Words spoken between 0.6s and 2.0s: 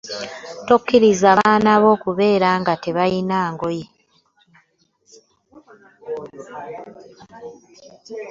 Tokiriza baana bo